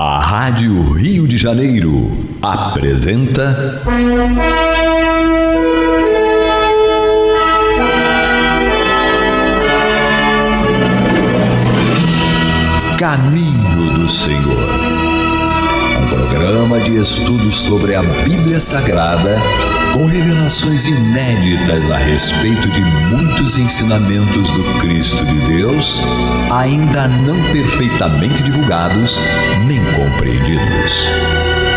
[0.00, 3.82] A Rádio Rio de Janeiro apresenta.
[12.96, 14.68] Caminho do Senhor.
[16.00, 19.42] Um programa de estudos sobre a Bíblia Sagrada
[19.98, 26.00] com revelações inéditas a respeito de muitos ensinamentos do Cristo de Deus,
[26.52, 29.20] ainda não perfeitamente divulgados
[29.66, 31.10] nem compreendidos.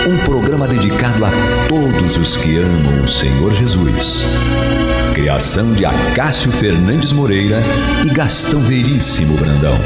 [0.07, 1.31] Um programa dedicado a
[1.67, 4.23] todos os que amam o Senhor Jesus.
[5.15, 7.63] Criação de Acácio Fernandes Moreira
[8.05, 9.79] e Gastão Veríssimo Brandão.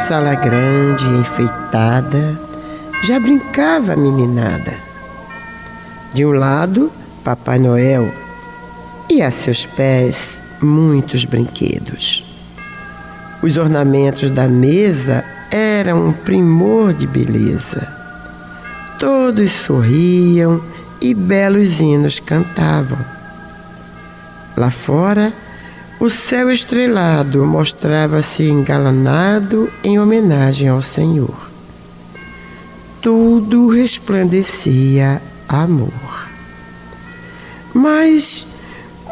[0.00, 2.40] Sala grande enfeitada,
[3.04, 4.72] já brincava a meninada.
[6.12, 6.90] De um lado,
[7.22, 8.10] Papai Noel
[9.10, 12.24] e a seus pés muitos brinquedos.
[13.42, 17.86] Os ornamentos da mesa eram um primor de beleza.
[18.98, 20.62] Todos sorriam
[21.00, 22.98] e belos hinos cantavam.
[24.56, 25.30] Lá fora,
[26.00, 31.50] o céu estrelado mostrava-se engalanado em homenagem ao Senhor.
[33.02, 36.30] Tudo resplandecia amor.
[37.74, 38.46] Mas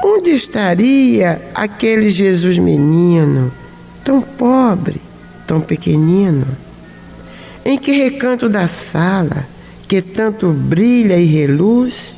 [0.03, 3.53] onde estaria aquele Jesus menino,
[4.03, 4.99] tão pobre,
[5.47, 6.47] tão pequenino?
[7.67, 9.47] Em que recanto da sala,
[9.87, 12.17] que tanto brilha e reluz,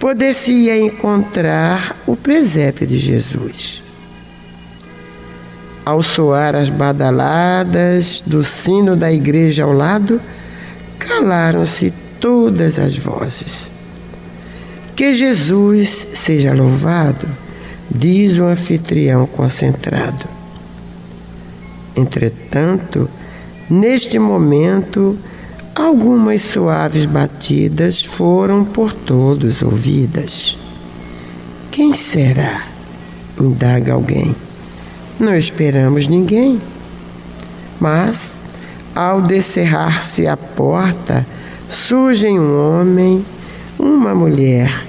[0.00, 3.87] poder-se encontrar o presépio de Jesus?
[5.88, 10.20] Ao soar as badaladas do sino da igreja ao lado,
[10.98, 13.72] calaram-se todas as vozes.
[14.94, 17.26] Que Jesus seja louvado,
[17.90, 20.26] diz o anfitrião concentrado.
[21.96, 23.08] Entretanto,
[23.70, 25.18] neste momento,
[25.74, 30.54] algumas suaves batidas foram por todos ouvidas.
[31.70, 32.66] Quem será?
[33.40, 34.36] indaga alguém.
[35.18, 36.60] Não esperamos ninguém.
[37.80, 38.38] Mas,
[38.94, 41.26] ao descerrar-se a porta,
[41.68, 43.24] surgem um homem,
[43.76, 44.84] uma mulher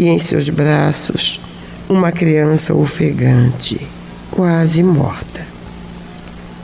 [0.00, 1.40] e em seus braços
[1.88, 3.86] uma criança ofegante,
[4.32, 5.46] quase morta.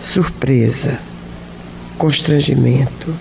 [0.00, 0.98] Surpresa,
[1.96, 3.14] constrangimento.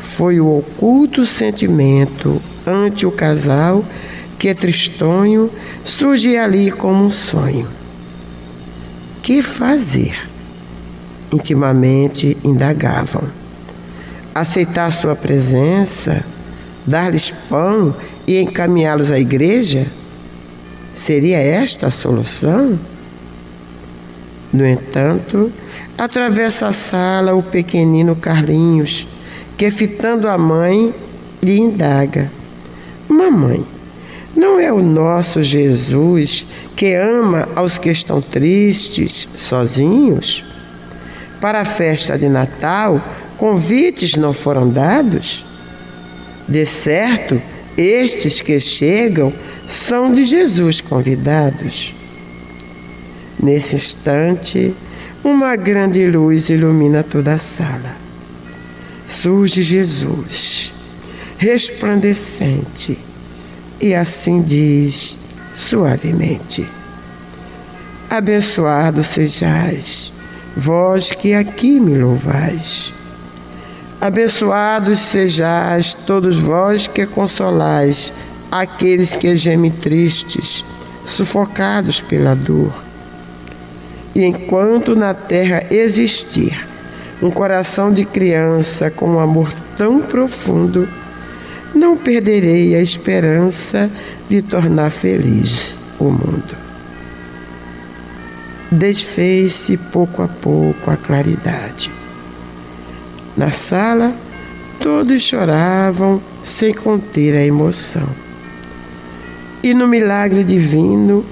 [0.00, 3.84] Foi o oculto sentimento ante o casal
[4.38, 5.50] que, tristonho,
[5.84, 7.81] surge ali como um sonho
[9.22, 10.14] que fazer?
[11.32, 13.22] Intimamente indagavam.
[14.34, 16.24] Aceitar sua presença,
[16.86, 17.94] dar-lhes pão
[18.26, 19.86] e encaminhá-los à igreja?
[20.94, 22.78] Seria esta a solução?
[24.52, 25.50] No entanto,
[25.96, 29.06] atravessa a sala o pequenino Carlinhos,
[29.56, 30.94] que, fitando a mãe,
[31.42, 32.30] lhe indaga:
[33.08, 33.64] Mamãe,
[34.34, 40.44] não é o nosso Jesus que ama aos que estão tristes, sozinhos?
[41.40, 43.00] Para a festa de Natal,
[43.36, 45.44] convites não foram dados?
[46.48, 47.40] De certo,
[47.76, 49.32] estes que chegam
[49.68, 51.94] são de Jesus convidados.
[53.38, 54.74] Nesse instante,
[55.22, 57.96] uma grande luz ilumina toda a sala.
[59.08, 60.72] Surge Jesus,
[61.36, 63.11] resplandecente
[63.82, 65.16] e assim diz
[65.52, 66.66] suavemente:
[68.08, 70.12] Abençoado sejais,
[70.56, 72.92] vós que aqui me louvais.
[74.00, 78.12] Abençoados sejais todos vós que consolais
[78.50, 80.64] aqueles que gemem tristes,
[81.04, 82.72] sufocados pela dor.
[84.14, 86.68] E enquanto na terra existir
[87.22, 90.88] um coração de criança com um amor tão profundo,
[91.74, 93.90] não perderei a esperança
[94.28, 96.56] de tornar feliz o mundo.
[98.70, 101.90] Desfez-se pouco a pouco a claridade.
[103.36, 104.14] Na sala,
[104.80, 108.08] todos choravam sem conter a emoção.
[109.62, 111.24] E no milagre divino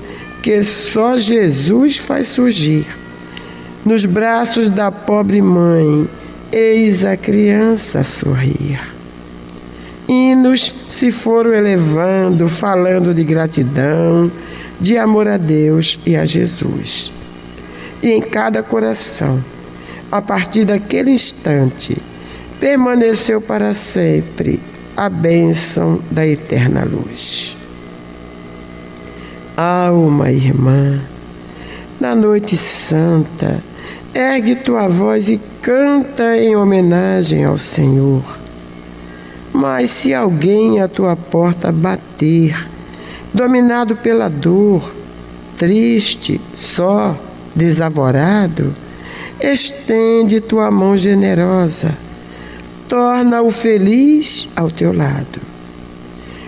[0.42, 2.86] que só Jesus faz surgir,
[3.84, 6.08] nos braços da pobre mãe,
[6.52, 8.99] eis a criança sorrir
[10.10, 14.30] hinos se foram elevando, falando de gratidão,
[14.80, 17.12] de amor a Deus e a Jesus.
[18.02, 19.42] E em cada coração,
[20.10, 21.96] a partir daquele instante,
[22.58, 24.58] permaneceu para sempre
[24.96, 27.56] a bênção da eterna luz.
[29.56, 31.00] Alma irmã,
[32.00, 33.62] na noite santa,
[34.12, 38.39] ergue tua voz e canta em homenagem ao Senhor.
[39.52, 42.68] Mas se alguém à tua porta bater,
[43.34, 44.94] dominado pela dor,
[45.56, 47.16] triste, só,
[47.54, 48.74] desavorado,
[49.40, 51.96] estende tua mão generosa,
[52.88, 55.40] torna-o feliz ao teu lado.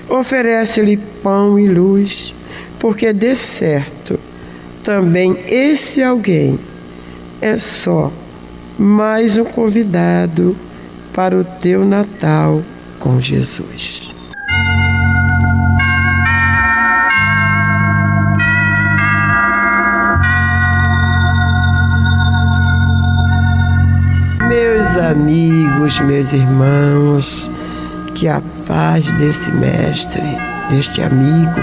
[0.08, 2.34] Oferece-lhe pão e luz,
[2.78, 4.18] porque de certo
[4.82, 6.58] também esse alguém
[7.40, 8.12] é só
[8.78, 10.56] mais um convidado
[11.12, 12.62] para o teu Natal
[13.02, 14.12] com Jesus.
[24.48, 27.50] Meus amigos, meus irmãos,
[28.14, 30.22] que a paz desse mestre,
[30.70, 31.60] deste amigo,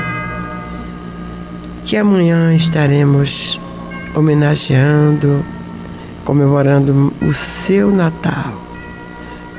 [1.86, 3.58] que amanhã estaremos
[4.14, 5.44] homenageando,
[6.26, 8.69] comemorando o seu Natal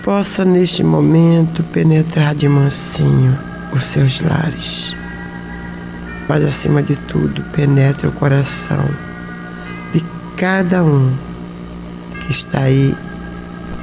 [0.03, 3.39] possa neste momento penetrar de mansinho
[3.73, 4.95] os seus lares.
[6.29, 8.85] Mas acima de tudo, penetre o coração
[9.93, 10.05] de
[10.37, 11.13] cada um
[12.21, 12.97] que está aí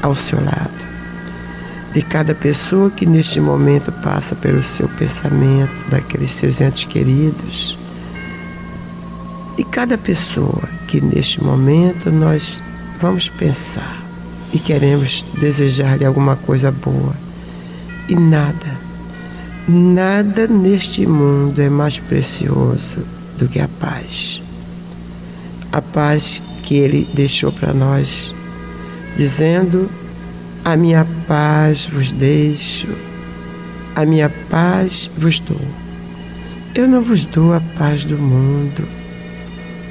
[0.02, 0.78] ao seu lado.
[1.94, 7.78] De cada pessoa que neste momento passa pelo seu pensamento, daqueles seus entes queridos.
[9.58, 12.62] E cada pessoa que neste momento nós
[13.00, 14.06] vamos pensar
[14.54, 17.14] e queremos desejar-lhe alguma coisa boa.
[18.08, 18.78] E nada,
[19.68, 23.00] nada neste mundo é mais precioso
[23.38, 24.42] do que a paz.
[25.72, 28.34] A paz que ele deixou para nós,
[29.18, 29.90] dizendo:
[30.64, 32.88] A minha paz vos deixo,
[33.96, 35.60] a minha paz vos dou.
[36.74, 38.88] Eu não vos dou a paz do mundo,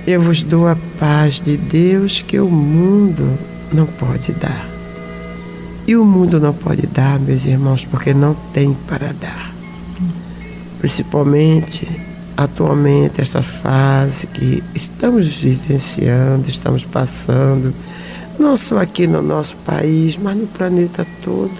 [0.07, 3.39] eu vos dou a paz de Deus que o mundo
[3.77, 4.67] não pode dar.
[5.87, 9.55] E o mundo não pode dar, meus irmãos, porque não tem para dar.
[10.81, 11.87] Principalmente
[12.37, 17.75] atualmente essa fase que estamos vivenciando, estamos passando,
[18.39, 21.51] não só aqui no nosso país, mas no planeta todo,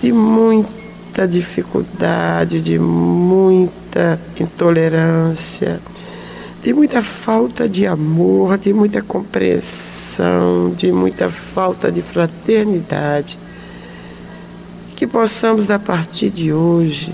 [0.00, 5.80] de muita dificuldade, de muita intolerância
[6.66, 13.38] de muita falta de amor, de muita compreensão, de muita falta de fraternidade.
[14.96, 17.12] Que possamos, a partir de hoje,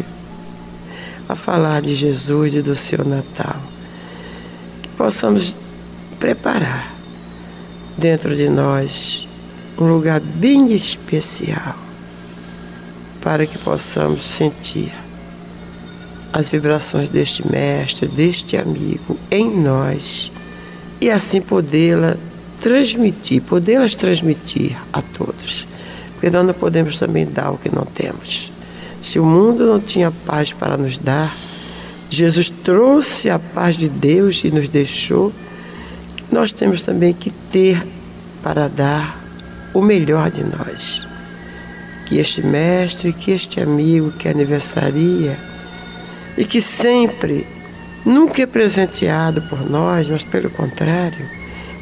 [1.28, 3.60] a falar de Jesus e do seu Natal.
[4.81, 5.54] Que possamos
[6.19, 6.90] preparar
[7.99, 9.28] dentro de nós
[9.76, 11.76] um lugar bem especial
[13.20, 15.01] para que possamos sentir
[16.32, 20.32] as vibrações deste mestre, deste amigo em nós
[21.00, 22.17] e assim podê-la
[22.61, 25.67] transmitir, podê-las transmitir a todos.
[26.12, 28.52] Porque nós não podemos também dar o que não temos.
[29.02, 31.37] Se o mundo não tinha paz para nos dar,
[32.09, 35.33] Jesus trouxe a paz de Deus e nos deixou.
[36.30, 37.85] Nós temos também que ter
[38.42, 39.21] para dar
[39.75, 41.06] o melhor de nós.
[42.06, 45.37] Que este mestre, que este amigo que aniversaria,
[46.36, 47.46] e que sempre,
[48.04, 51.28] nunca é presenteado por nós, mas pelo contrário,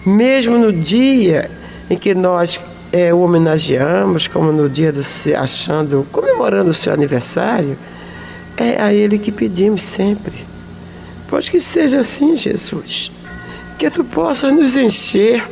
[0.04, 1.50] mesmo no dia
[1.88, 2.60] em que nós
[2.92, 5.02] é, o homenageamos, como no dia do
[5.36, 7.76] achando, comemorando o seu aniversário,
[8.56, 10.34] é a Ele que pedimos sempre.
[11.28, 13.10] Pois que seja assim, Jesus,
[13.78, 15.48] que tu possas nos encher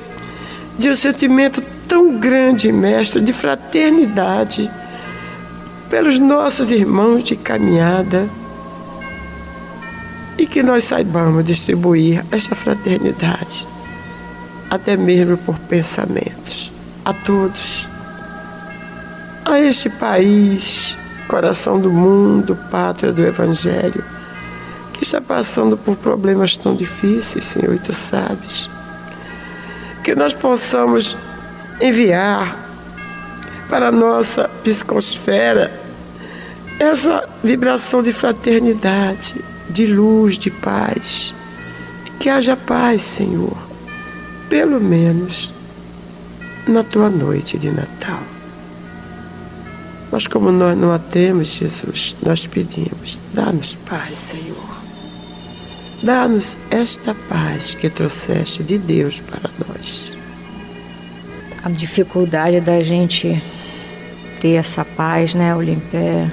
[0.78, 4.70] de um sentimento tão grande, mestre, de fraternidade
[5.88, 8.28] pelos nossos irmãos de caminhada
[10.38, 13.66] e que nós saibamos distribuir esta fraternidade,
[14.70, 16.72] até mesmo por pensamentos,
[17.04, 17.88] a todos,
[19.44, 24.04] a este país, coração do mundo, pátria do Evangelho,
[24.92, 28.70] que está passando por problemas tão difíceis, Senhor, e tu sabes.
[30.04, 31.16] Que nós possamos
[31.80, 32.56] enviar
[33.68, 35.72] para a nossa psicosfera
[36.78, 39.34] essa vibração de fraternidade,
[39.70, 41.34] de luz, de paz.
[42.18, 43.56] Que haja paz, Senhor,
[44.48, 45.52] pelo menos
[46.66, 48.22] na tua noite de Natal.
[50.10, 54.78] Mas como nós não a temos, Jesus, nós pedimos, dá-nos paz, Senhor.
[56.02, 60.16] Dá-nos esta paz que trouxeste de Deus para nós.
[61.62, 63.42] A dificuldade da gente
[64.40, 66.30] ter essa paz, né, Olimpé?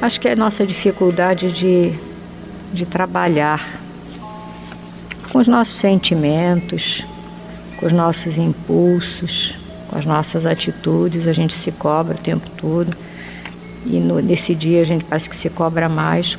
[0.00, 1.92] Acho que é a nossa dificuldade de,
[2.72, 3.80] de trabalhar
[5.32, 7.02] com os nossos sentimentos,
[7.78, 9.54] com os nossos impulsos,
[9.88, 12.94] com as nossas atitudes, a gente se cobra o tempo todo.
[13.86, 16.38] E no, nesse dia a gente parece que se cobra mais.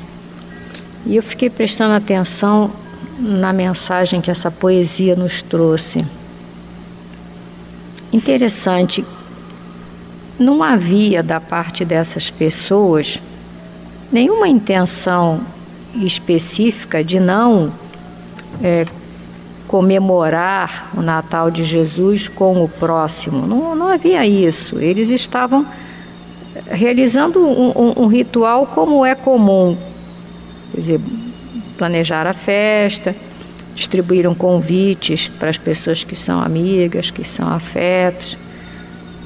[1.06, 2.72] E eu fiquei prestando atenção
[3.20, 6.06] na mensagem que essa poesia nos trouxe.
[8.14, 9.04] Interessante,
[10.38, 13.20] não havia da parte dessas pessoas
[14.12, 15.42] nenhuma intenção
[15.96, 17.72] específica de não
[18.64, 18.86] é,
[19.68, 23.46] comemorar o Natal de Jesus com o próximo.
[23.46, 24.80] Não, não havia isso.
[24.80, 25.66] Eles estavam
[26.70, 29.78] realizando um, um, um ritual como é comum.
[30.72, 31.02] Quer dizer,
[31.78, 33.16] planejar a festa,
[33.76, 38.38] distribuíram convites para as pessoas que são amigas, que são afetos.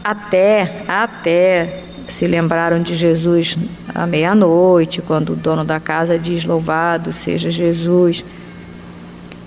[0.04, 3.58] Até, até se lembraram de Jesus
[3.94, 8.24] à meia-noite, quando o dono da casa diz: Louvado seja Jesus.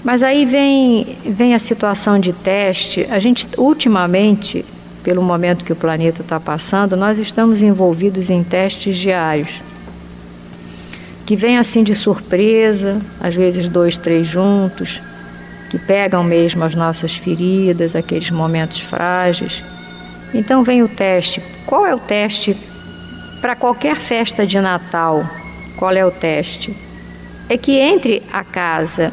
[0.03, 3.07] Mas aí vem, vem a situação de teste.
[3.11, 4.65] A gente, ultimamente,
[5.03, 9.63] pelo momento que o planeta está passando, nós estamos envolvidos em testes diários.
[11.25, 15.01] Que vem assim de surpresa, às vezes dois, três juntos,
[15.71, 19.65] que pegam mesmo as nossas feridas, aqueles momentos frágeis.
[20.35, 21.43] Então vem o teste.
[21.67, 22.57] Qual é o teste
[23.41, 25.25] para qualquer festa de Natal?
[25.77, 26.77] Qual é o teste?
[27.49, 29.13] É que entre a casa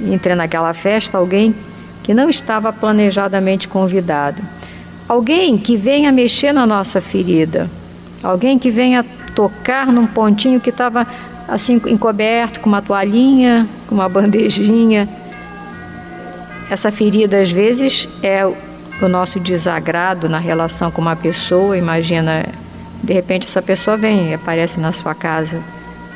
[0.00, 1.54] entre naquela festa alguém
[2.02, 4.42] que não estava planejadamente convidado.
[5.08, 7.70] Alguém que venha mexer na nossa ferida.
[8.22, 11.06] Alguém que venha tocar num pontinho que estava
[11.48, 15.08] assim encoberto com uma toalhinha, com uma bandejinha.
[16.70, 18.50] Essa ferida às vezes é
[19.00, 21.76] o nosso desagrado na relação com uma pessoa.
[21.76, 22.44] Imagina,
[23.02, 25.60] de repente essa pessoa vem aparece na sua casa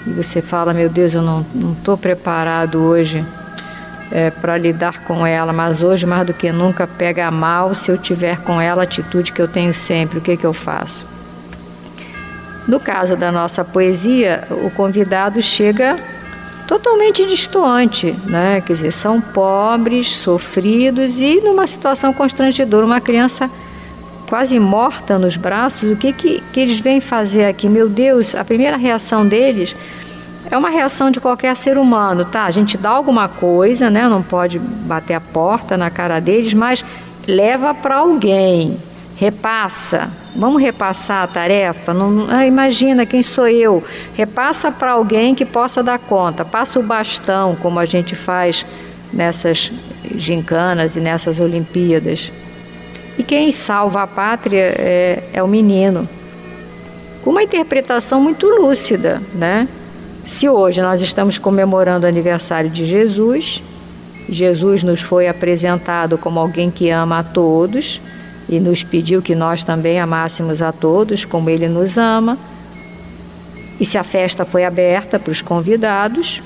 [0.06, 1.45] e você fala: Meu Deus, eu não
[1.78, 3.25] estou preparado hoje
[4.11, 7.99] é, para lidar com ela, mas hoje mais do que nunca pega mal se eu
[7.99, 10.18] tiver com ela a atitude que eu tenho sempre.
[10.18, 11.04] O que, que eu faço?
[12.68, 15.97] No caso da nossa poesia, o convidado chega
[16.66, 18.61] totalmente distoante, né?
[18.61, 23.50] Quer dizer, são pobres, sofridos e numa situação constrangedora, uma criança
[24.28, 25.90] quase morta nos braços.
[25.92, 27.68] O que, que, que eles vêm fazer aqui?
[27.68, 29.75] Meu Deus, a primeira reação deles
[30.50, 32.44] é uma reação de qualquer ser humano, tá?
[32.44, 34.08] A gente dá alguma coisa, né?
[34.08, 36.85] Não pode bater a porta na cara deles, mas
[37.26, 38.76] leva para alguém,
[39.16, 40.11] repassa.
[40.35, 41.92] Vamos repassar a tarefa?
[41.94, 43.82] Não, ah, imagina quem sou eu.
[44.14, 46.44] Repassa para alguém que possa dar conta.
[46.44, 48.64] Passa o bastão, como a gente faz
[49.12, 49.73] nessas
[50.14, 52.30] gincanas e nessas Olimpíadas.
[53.18, 56.06] E quem salva a pátria é, é o menino.
[57.25, 59.66] Com uma interpretação muito lúcida, né?
[60.26, 63.62] Se hoje nós estamos comemorando o aniversário de Jesus,
[64.28, 68.00] Jesus nos foi apresentado como alguém que ama a todos
[68.48, 72.38] e nos pediu que nós também amássemos a todos como ele nos ama.
[73.78, 76.42] E se a festa foi aberta para os convidados,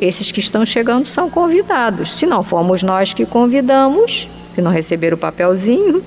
[0.00, 2.14] esses que estão chegando são convidados.
[2.14, 6.02] Se não fomos nós que convidamos, que não receberam o papelzinho,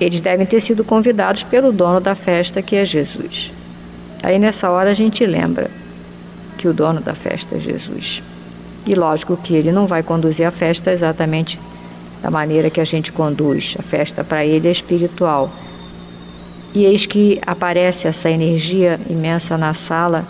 [0.00, 3.52] eles devem ter sido convidados pelo dono da festa, que é Jesus.
[4.22, 5.70] Aí nessa hora a gente lembra
[6.58, 8.22] que o dono da festa é Jesus.
[8.86, 11.58] E lógico que ele não vai conduzir a festa exatamente
[12.24, 13.76] da maneira que a gente conduz.
[13.78, 15.52] A festa para ele é espiritual.
[16.74, 20.24] E eis que aparece essa energia imensa na sala,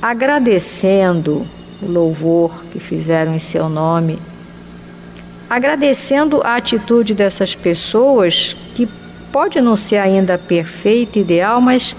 [0.00, 1.46] agradecendo
[1.80, 4.18] o louvor que fizeram em seu nome,
[5.48, 8.86] agradecendo a atitude dessas pessoas que
[9.32, 11.96] pode não ser ainda perfeita, ideal, mas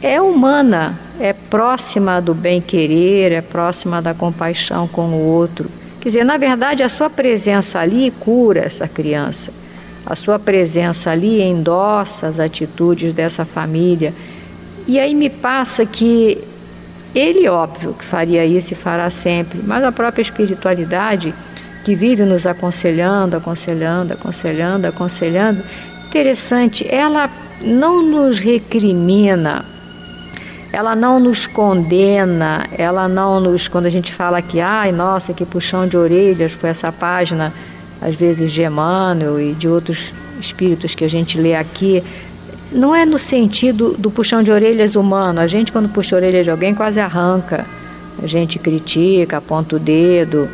[0.00, 5.68] é humana, é próxima do bem-querer, é próxima da compaixão com o outro.
[6.00, 9.52] Quer dizer, na verdade, a sua presença ali cura essa criança.
[10.04, 14.14] A sua presença ali endossa as atitudes dessa família.
[14.86, 16.38] E aí me passa que
[17.14, 21.34] ele, óbvio, que faria isso e fará sempre, mas a própria espiritualidade
[21.84, 25.62] que vive nos aconselhando, aconselhando, aconselhando, aconselhando,
[26.08, 27.28] interessante, ela
[27.62, 29.64] não nos recrimina
[30.72, 33.66] ela não nos condena, ela não nos.
[33.66, 37.52] Quando a gente fala que, ai, nossa, que puxão de orelhas por essa página,
[38.00, 42.02] às vezes de Emmanuel e de outros espíritos que a gente lê aqui,
[42.72, 45.40] não é no sentido do puxão de orelhas humano.
[45.40, 47.66] A gente, quando puxa a orelha de alguém, quase arranca.
[48.22, 50.48] A gente critica, aponta o dedo,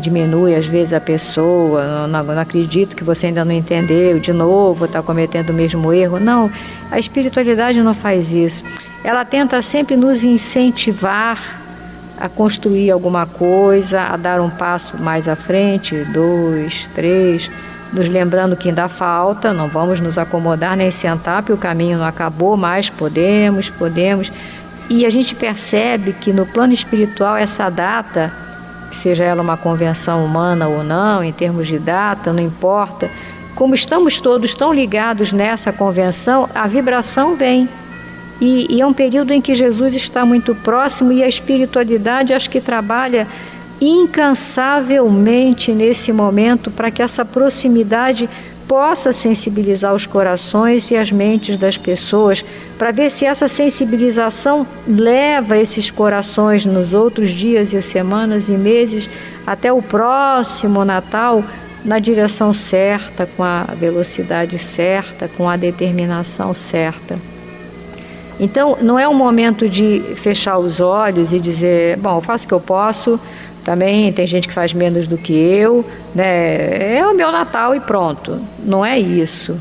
[0.00, 2.08] diminui às vezes a pessoa.
[2.08, 6.18] Não, não acredito que você ainda não entendeu, de novo está cometendo o mesmo erro.
[6.18, 6.50] Não,
[6.90, 8.64] a espiritualidade não faz isso.
[9.04, 11.60] Ela tenta sempre nos incentivar
[12.18, 17.50] a construir alguma coisa, a dar um passo mais à frente, dois, três
[17.94, 22.04] nos lembrando que ainda falta, não vamos nos acomodar nem sentar, porque o caminho não
[22.04, 24.32] acabou, mas podemos, podemos.
[24.90, 28.32] E a gente percebe que no plano espiritual essa data,
[28.90, 33.08] seja ela uma convenção humana ou não, em termos de data, não importa,
[33.54, 37.68] como estamos todos tão ligados nessa convenção, a vibração vem.
[38.40, 42.50] E, e, é um período em que Jesus está muito próximo e a espiritualidade acho
[42.50, 43.26] que trabalha
[43.80, 48.28] incansavelmente nesse momento para que essa proximidade
[48.66, 52.44] possa sensibilizar os corações e as mentes das pessoas,
[52.78, 59.08] para ver se essa sensibilização leva esses corações nos outros dias e semanas e meses
[59.46, 61.44] até o próximo Natal
[61.84, 67.33] na direção certa, com a velocidade certa, com a determinação certa.
[68.38, 72.54] Então, não é um momento de fechar os olhos e dizer, bom, faço o que
[72.54, 73.20] eu posso,
[73.64, 76.98] também tem gente que faz menos do que eu, né?
[76.98, 78.38] É o meu Natal e pronto.
[78.62, 79.58] Não é isso.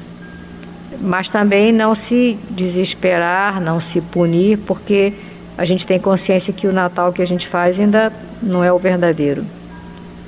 [0.99, 5.13] Mas também não se desesperar, não se punir, porque
[5.57, 8.11] a gente tem consciência que o Natal que a gente faz ainda
[8.41, 9.45] não é o verdadeiro.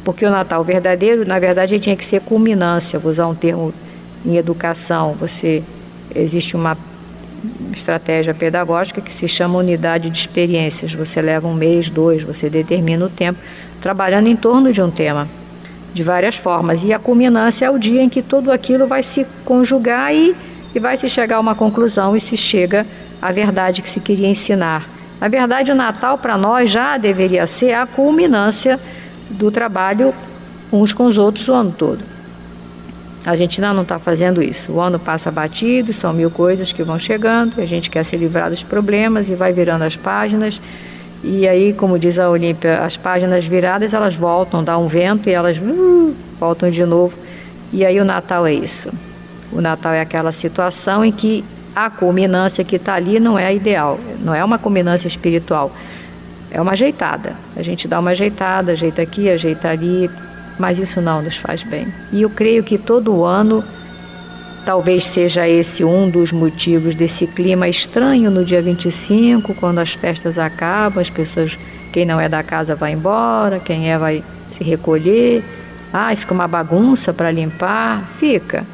[0.05, 3.73] Porque o Natal verdadeiro, na verdade, tinha que ser culminância, vou usar um termo
[4.25, 5.15] em educação.
[5.19, 5.63] Você
[6.13, 6.77] existe uma
[7.73, 10.93] estratégia pedagógica que se chama unidade de experiências.
[10.93, 13.39] Você leva um mês, dois, você determina o tempo
[13.81, 15.27] trabalhando em torno de um tema,
[15.93, 16.83] de várias formas.
[16.83, 20.35] E a culminância é o dia em que tudo aquilo vai se conjugar e,
[20.73, 22.85] e vai se chegar a uma conclusão e se chega
[23.21, 24.87] à verdade que se queria ensinar.
[25.19, 28.79] Na verdade, o Natal para nós já deveria ser a culminância
[29.29, 30.13] do trabalho
[30.71, 32.14] uns com os outros o ano todo.
[33.25, 34.73] A gente ainda não está fazendo isso.
[34.73, 38.49] O ano passa batido, são mil coisas que vão chegando, a gente quer se livrar
[38.49, 40.61] dos problemas e vai virando as páginas
[41.27, 45.31] e aí, como diz a Olímpia, as páginas viradas elas voltam, dá um vento e
[45.31, 47.17] elas uh, voltam de novo.
[47.73, 48.91] E aí o Natal é isso.
[49.51, 51.43] O Natal é aquela situação em que
[51.75, 55.71] a culminância que está ali não é a ideal, não é uma culminância espiritual,
[56.51, 57.33] é uma ajeitada.
[57.55, 60.07] A gente dá uma ajeitada, ajeita aqui, ajeita ali,
[60.59, 61.87] mas isso não nos faz bem.
[62.11, 63.63] E eu creio que todo ano
[64.65, 70.39] Talvez seja esse um dos motivos desse clima estranho no dia 25, quando as festas
[70.39, 71.55] acabam, as pessoas,
[71.93, 75.43] quem não é da casa vai embora, quem é vai se recolher.
[75.93, 78.65] Ai, fica uma bagunça para limpar, fica.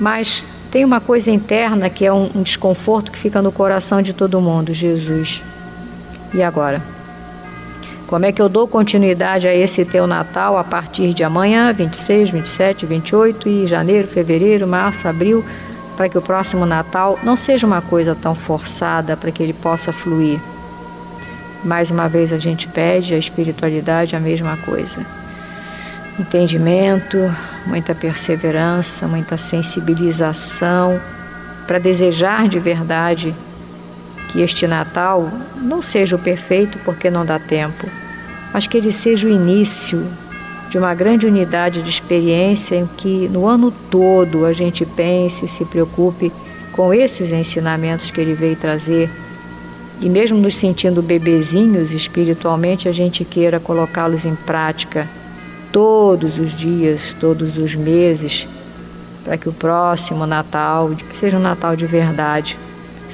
[0.00, 4.12] Mas tem uma coisa interna que é um, um desconforto que fica no coração de
[4.12, 5.44] todo mundo, Jesus.
[6.34, 6.82] E agora?
[8.10, 12.30] Como é que eu dou continuidade a esse teu Natal a partir de amanhã, 26,
[12.30, 15.44] 27, 28 e janeiro, fevereiro, março, abril,
[15.96, 19.92] para que o próximo Natal não seja uma coisa tão forçada para que ele possa
[19.92, 20.40] fluir.
[21.62, 25.06] Mais uma vez a gente pede a espiritualidade a mesma coisa.
[26.18, 27.16] Entendimento,
[27.64, 31.00] muita perseverança, muita sensibilização
[31.64, 33.32] para desejar de verdade
[34.30, 37.86] que este Natal não seja o perfeito porque não dá tempo,
[38.52, 40.06] mas que ele seja o início
[40.70, 45.64] de uma grande unidade de experiência em que no ano todo a gente pense, se
[45.64, 46.32] preocupe
[46.72, 49.10] com esses ensinamentos que ele veio trazer.
[50.00, 55.08] E mesmo nos sentindo bebezinhos espiritualmente, a gente queira colocá-los em prática
[55.72, 58.46] todos os dias, todos os meses,
[59.24, 62.56] para que o próximo Natal seja um Natal de verdade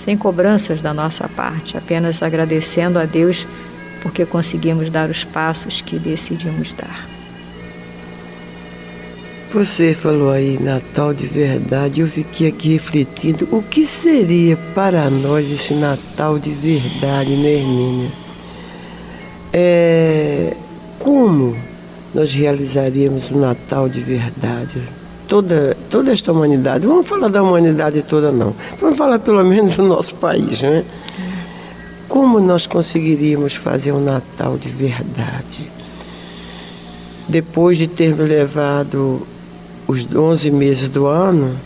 [0.06, 3.44] sem cobranças da nossa parte, apenas agradecendo a Deus
[4.00, 7.08] porque conseguimos dar os passos que decidimos dar.
[9.52, 15.50] Você falou aí Natal de verdade, eu fiquei aqui refletindo o que seria para nós
[15.50, 18.12] esse Natal de verdade, né, Hermínia?
[19.52, 20.54] É,
[21.00, 21.56] como
[22.14, 24.80] nós realizaríamos o Natal de verdade?
[25.28, 26.86] Toda, toda esta humanidade.
[26.86, 28.54] Vamos falar da humanidade toda, não.
[28.80, 30.84] Vamos falar pelo menos do nosso país, né?
[32.08, 35.70] Como nós conseguiríamos fazer um Natal de verdade?
[37.28, 39.26] Depois de termos levado
[39.86, 41.56] os 11 meses do ano,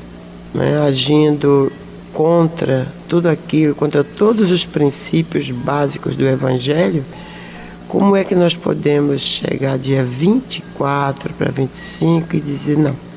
[0.54, 1.70] né, agindo
[2.12, 7.04] contra tudo aquilo, contra todos os princípios básicos do Evangelho,
[7.86, 13.09] como é que nós podemos chegar dia 24 para 25 e dizer não?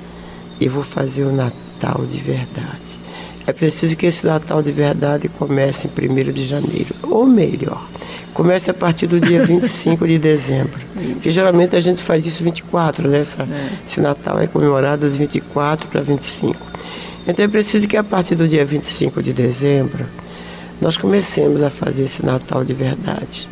[0.60, 2.98] Eu vou fazer o Natal de verdade.
[3.46, 7.86] É preciso que esse Natal de verdade comece em 1 de janeiro, ou melhor,
[8.34, 10.80] comece a partir do dia 25 de dezembro.
[11.24, 13.20] E geralmente a gente faz isso 24, né?
[13.20, 13.70] Essa, é.
[13.86, 16.56] Esse Natal é comemorado de 24 para 25.
[17.28, 20.06] Então é preciso que a partir do dia 25 de dezembro
[20.82, 23.48] nós comecemos a fazer esse Natal de verdade.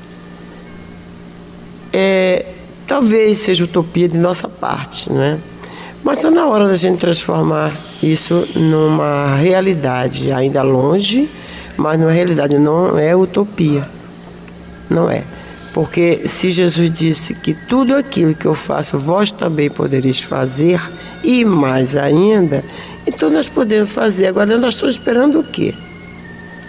[1.94, 2.46] É,
[2.88, 5.38] talvez seja utopia de nossa parte, não é?
[6.04, 11.30] Mas está na hora da gente transformar isso numa realidade, ainda longe,
[11.78, 13.88] mas numa realidade, não é utopia.
[14.90, 15.24] Não é.
[15.74, 20.82] Porque se Jesus disse que tudo aquilo que eu faço, vós também podereis fazer,
[21.24, 22.64] e mais ainda,
[23.06, 24.28] então nós podemos fazer.
[24.28, 25.74] Agora nós estamos esperando o quê?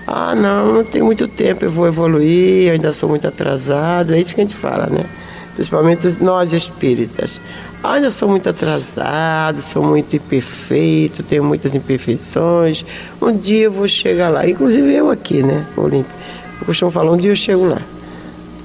[0.07, 4.14] Ah, não, não tem muito tempo, eu vou evoluir, eu ainda estou muito atrasado.
[4.14, 5.05] É isso que a gente fala, né?
[5.54, 7.40] Principalmente nós espíritas.
[7.84, 12.84] Ainda sou muito atrasado, sou muito imperfeito, tenho muitas imperfeições.
[13.20, 14.48] Um dia eu vou chegar lá.
[14.48, 16.12] Inclusive eu aqui, né, Olímpio?
[16.60, 17.82] Eu costumo falar, um dia eu chego lá.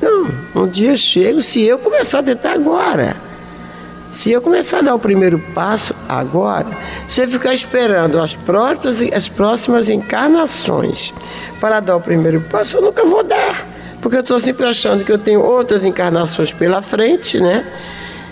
[0.02, 3.16] Não, um dia eu chego se eu começar a tentar agora.
[4.12, 6.68] Se eu começar a dar o primeiro passo agora,
[7.08, 11.14] se eu ficar esperando as próximas, as próximas encarnações
[11.60, 13.77] para dar o primeiro passo, eu nunca vou dar.
[14.02, 17.66] Porque eu estou sempre achando que eu tenho outras encarnações pela frente, né?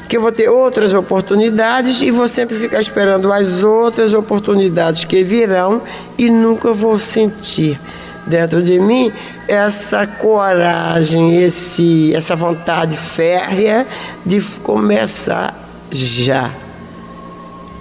[0.08, 5.24] Que eu vou ter outras oportunidades e vou sempre ficar esperando as outras oportunidades que
[5.24, 5.82] virão
[6.18, 7.80] e nunca vou sentir
[8.28, 9.12] dentro de mim
[9.48, 13.86] essa coragem, esse, essa vontade férrea
[14.26, 15.56] de começar
[15.92, 16.52] já.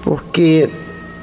[0.02, 0.68] Porque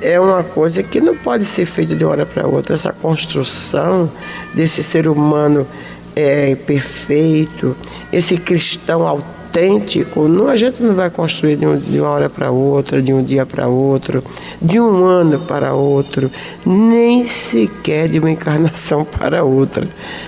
[0.01, 2.73] é uma coisa que não pode ser feita de uma hora para outra.
[2.73, 4.11] Essa construção
[4.53, 5.67] desse ser humano
[6.15, 7.75] é, perfeito,
[8.11, 12.51] esse cristão autêntico, não, a gente não vai construir de, um, de uma hora para
[12.51, 14.23] outra, de um dia para outro,
[14.61, 16.31] de um ano para outro,
[16.65, 19.87] nem sequer de uma encarnação para outra.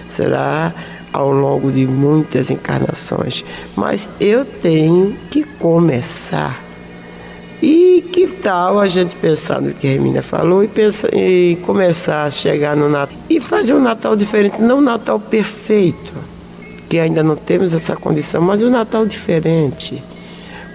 [0.10, 0.74] Será
[1.12, 3.46] ao longo de muitas encarnações.
[3.76, 6.63] Mas eu tenho que começar.
[8.14, 12.32] Que tal a gente pensar no que a Remina falou e, pensar, e começar a
[12.32, 16.14] chegar no Natal e fazer um Natal diferente, não um Natal perfeito,
[16.88, 20.02] que ainda não temos essa condição, mas um Natal diferente.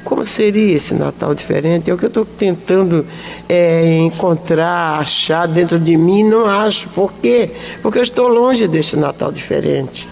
[0.05, 1.91] Como seria esse Natal diferente?
[1.91, 3.07] É o que eu estou tentando
[3.49, 6.89] é, encontrar, achar dentro de mim, não acho.
[6.91, 7.51] Por quê?
[7.81, 10.09] Porque eu estou longe desse Natal diferente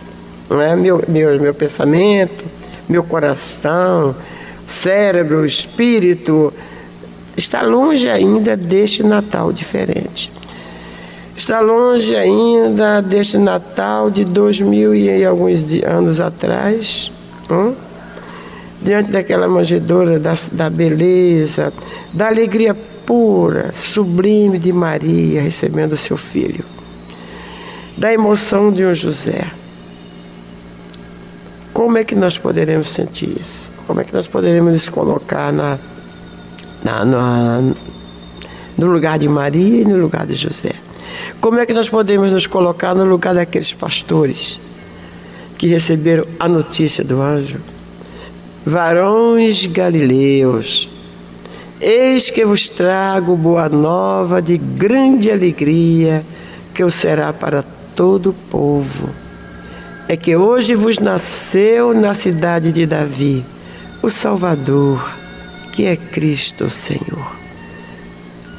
[0.49, 0.75] não é?
[0.77, 2.45] meu, meu, meu pensamento,
[2.89, 4.15] meu coração,
[4.67, 6.53] cérebro, espírito,
[7.37, 10.33] está longe ainda deste Natal diferente.
[11.37, 17.13] Está longe ainda deste Natal de dois mil e alguns anos atrás,
[17.51, 17.75] hum?
[18.83, 21.73] diante daquela manjedoura da, da beleza,
[22.13, 26.65] da alegria pura, sublime de Maria recebendo seu filho,
[27.97, 29.47] da emoção de um José
[31.77, 33.71] como é que nós poderemos sentir isso?
[33.87, 35.79] Como é que nós poderemos nos colocar na,
[36.87, 37.63] na, na,
[38.79, 40.73] no lugar de Maria e no lugar de José?
[41.41, 44.61] Como é que nós podemos nos colocar no lugar daqueles pastores
[45.59, 47.59] que receberam a notícia do anjo?
[48.65, 50.91] Varões galileus,
[51.81, 56.25] eis que vos trago boa nova de grande alegria,
[56.73, 59.27] que o será para todo o povo
[60.09, 63.45] é que hoje vos nasceu na cidade de Davi
[64.03, 65.03] o Salvador,
[65.77, 67.39] que é Cristo Senhor.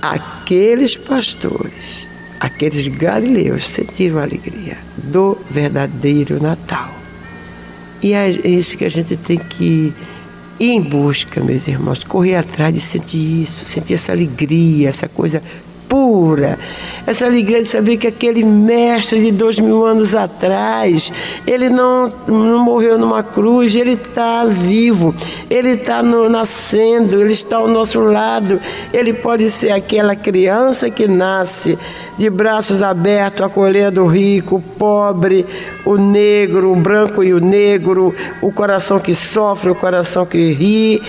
[0.03, 2.08] Aqueles pastores,
[2.39, 6.93] aqueles galileus sentiram a alegria do verdadeiro Natal.
[8.03, 9.91] E é isso que a gente tem que
[10.60, 15.41] ir em busca, meus irmãos, correr atrás de sentir isso, sentir essa alegria, essa coisa
[15.88, 16.58] pura.
[17.06, 21.12] Essa alegria de saber que aquele mestre de dois mil anos atrás,
[21.45, 25.15] ele não, não morreu numa cruz, ele está vivo,
[25.50, 28.60] ele está nascendo, ele está ao nosso lado.
[28.93, 31.78] Ele pode ser aquela criança que nasce
[32.17, 35.45] de braços abertos, acolhendo o rico, o pobre,
[35.86, 41.01] o negro, o branco e o negro, o coração que sofre, o coração que ri.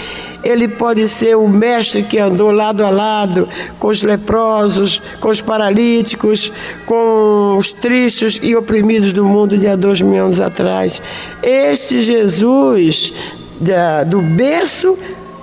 [0.45, 5.41] Ele pode ser o mestre que andou lado a lado com os leprosos, com os
[5.41, 6.53] paralíticos,
[6.87, 11.03] com os tristes e oprimidos do mundo de há dois mil anos atrás.
[11.43, 13.13] Este Jesus,
[14.07, 14.97] do berço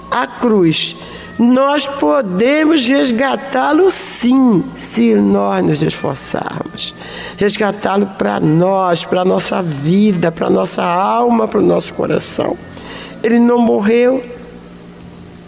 [0.09, 0.95] à cruz,
[1.37, 6.95] nós podemos resgatá-lo sim, se nós nos esforçarmos.
[7.37, 12.57] Resgatá-lo para nós, para a nossa vida, para a nossa alma, para o nosso coração.
[13.21, 14.23] Ele não morreu,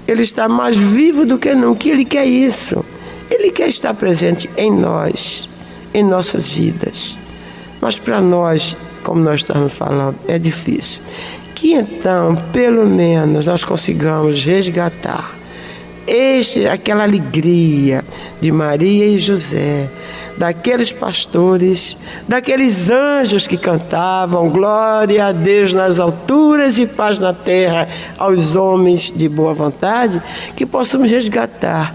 [0.05, 1.87] ele está mais vivo do que nunca.
[1.87, 2.83] Ele quer isso.
[3.29, 5.47] Ele quer estar presente em nós,
[5.93, 7.17] em nossas vidas.
[7.79, 11.01] Mas para nós, como nós estamos falando, é difícil.
[11.55, 15.37] Que então, pelo menos, nós consigamos resgatar
[16.07, 18.03] este, aquela alegria
[18.39, 19.89] de Maria e José,
[20.37, 27.89] daqueles pastores, daqueles anjos que cantavam glória a Deus nas alturas e paz na terra
[28.17, 30.21] aos homens de boa vontade,
[30.55, 31.93] que possamos resgatar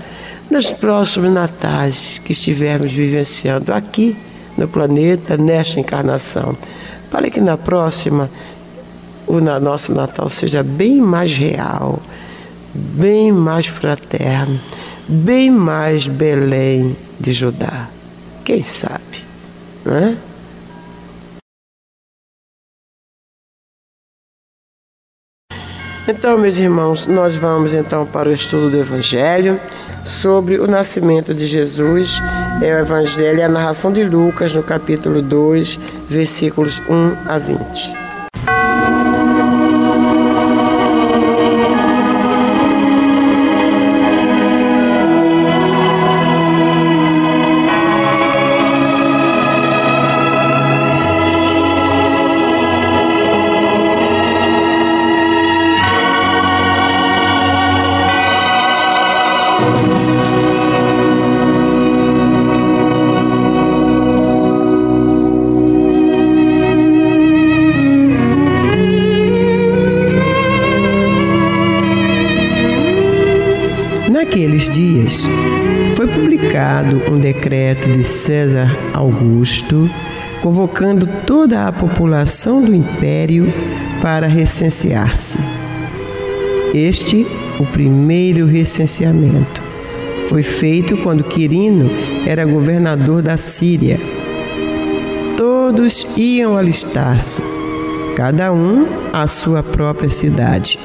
[0.50, 4.14] nos próximos natais que estivermos vivenciando aqui
[4.56, 6.56] no planeta, nesta encarnação,
[7.10, 8.28] para que na próxima
[9.26, 12.00] o nosso Natal seja bem mais real
[12.74, 14.60] bem mais fraterno,
[15.08, 17.88] bem mais Belém de Judá.
[18.44, 19.24] Quem sabe,
[19.84, 20.16] não é?
[26.08, 29.60] Então, meus irmãos, nós vamos então para o estudo do Evangelho
[30.04, 32.20] sobre o nascimento de Jesus.
[32.60, 38.11] É o Evangelho, é a narração de Lucas, no capítulo 2, versículos 1 a 20.
[77.52, 79.90] Decreto de César Augusto
[80.40, 83.52] convocando toda a população do império
[84.00, 85.38] para recensear-se.
[86.72, 87.26] Este,
[87.60, 89.62] o primeiro recenseamento,
[90.30, 91.90] foi feito quando Quirino
[92.26, 94.00] era governador da Síria.
[95.36, 97.42] Todos iam alistar-se,
[98.16, 100.78] cada um à sua própria cidade.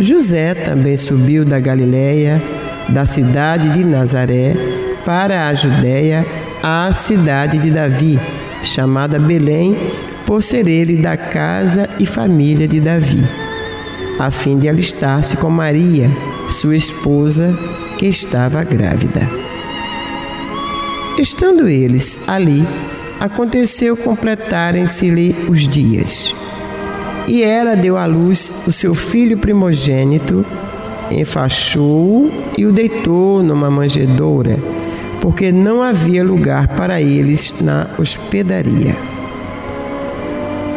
[0.00, 2.42] José também subiu da Galiléia,
[2.88, 4.77] da cidade de Nazaré,
[5.08, 6.26] para a Judéia,
[6.62, 8.20] à cidade de Davi,
[8.62, 9.74] chamada Belém,
[10.26, 13.26] por ser ele da casa e família de Davi,
[14.18, 16.10] a fim de alistar-se com Maria,
[16.50, 17.58] sua esposa,
[17.96, 19.26] que estava grávida.
[21.18, 22.62] Estando eles ali,
[23.18, 26.34] aconteceu completarem-se-lhe os dias.
[27.26, 30.44] E ela deu à luz o seu filho primogênito,
[31.10, 34.58] enfaixou-o e o deitou numa manjedoura,
[35.20, 38.96] porque não havia lugar para eles na hospedaria.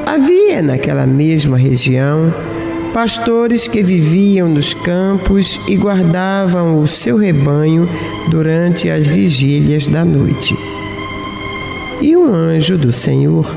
[0.06, 2.34] Havia naquela mesma região
[2.94, 7.88] pastores que viviam nos campos e guardavam o seu rebanho
[8.30, 10.56] durante as vigílias da noite.
[12.02, 13.56] E um anjo do Senhor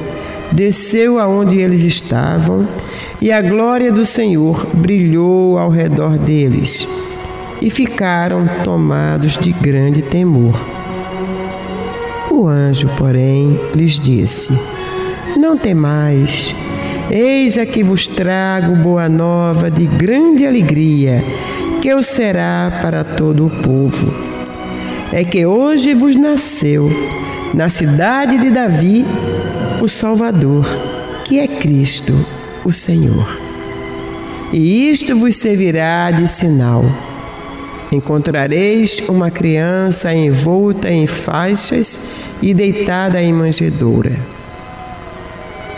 [0.53, 2.67] desceu aonde eles estavam,
[3.21, 6.87] e a glória do Senhor brilhou ao redor deles,
[7.61, 10.74] e ficaram tomados de grande temor.
[12.37, 14.53] O anjo, porém, lhes disse:
[15.37, 16.53] Não temais,
[17.09, 21.23] eis aqui vos trago boa nova de grande alegria,
[21.81, 24.13] que o será para todo o povo.
[25.13, 26.91] É que hoje vos nasceu,
[27.55, 29.07] na cidade de Davi,
[29.81, 30.67] o Salvador,
[31.25, 32.13] que é Cristo,
[32.65, 33.39] o Senhor.
[34.53, 36.85] E isto vos servirá de sinal.
[37.95, 42.01] Encontrareis uma criança envolta em faixas
[42.43, 44.19] e deitada em manjedoura.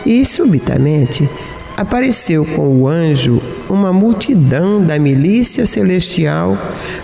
[0.07, 1.29] E subitamente
[1.76, 6.57] apareceu com o anjo uma multidão da milícia celestial,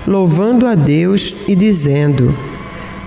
[0.06, 2.34] louvando a Deus e dizendo: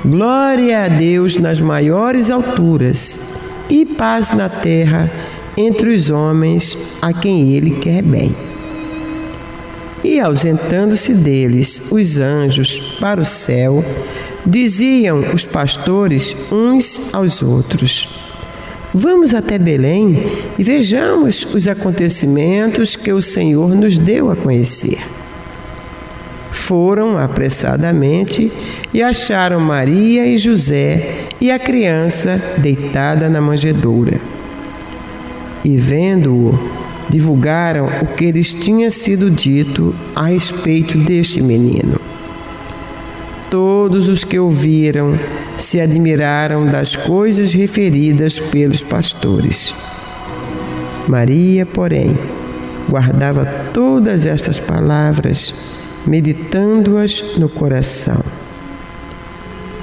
[0.06, 5.12] Glória a Deus nas maiores alturas e paz na terra
[5.58, 8.36] entre os homens a quem ele quer bem.
[10.06, 13.84] E ausentando-se deles os anjos para o céu,
[14.46, 18.08] diziam os pastores uns aos outros:
[18.94, 20.24] Vamos até Belém
[20.60, 25.00] e vejamos os acontecimentos que o Senhor nos deu a conhecer.
[26.52, 28.52] Foram apressadamente
[28.94, 34.22] e acharam Maria e José e a criança deitada na manjedoura.
[35.64, 42.00] E vendo-o, divulgaram o que lhes tinha sido dito a respeito deste menino.
[43.50, 45.18] Todos os que ouviram
[45.58, 49.74] se admiraram das coisas referidas pelos pastores.
[51.08, 52.18] Maria, porém,
[52.90, 55.74] guardava todas estas palavras,
[56.06, 58.22] meditando-as no coração.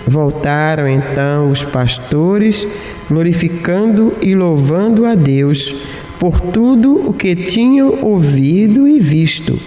[0.07, 2.67] Voltaram então os pastores,
[3.09, 9.59] glorificando e louvando a Deus por tudo o que tinham ouvido e visto,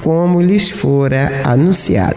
[0.00, 2.16] como lhes fora anunciado.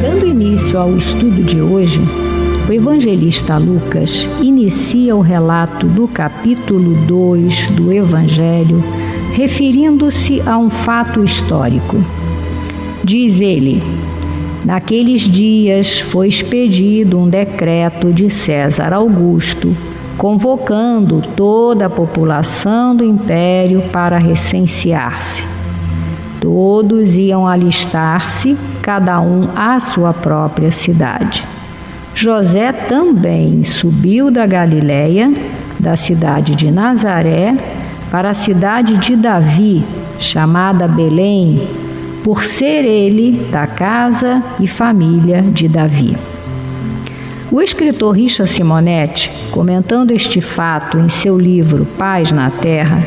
[0.00, 2.00] Dando início ao estudo de hoje,
[2.68, 8.80] o evangelista Lucas inicia o relato do capítulo 2 do Evangelho,
[9.32, 11.96] referindo-se a um fato histórico.
[13.02, 13.82] Diz ele:
[14.64, 19.76] Naqueles dias foi expedido um decreto de César Augusto,
[20.16, 25.42] convocando toda a população do império para recensear-se.
[26.40, 31.44] Todos iam alistar-se, cada um à sua própria cidade.
[32.14, 35.32] José também subiu da Galiléia,
[35.80, 37.56] da cidade de Nazaré,
[38.12, 39.82] para a cidade de Davi,
[40.20, 41.66] chamada Belém,
[42.22, 46.14] por ser ele da casa e família de Davi.
[47.50, 53.02] O escritor Richard Simonetti, comentando este fato em seu livro Paz na Terra,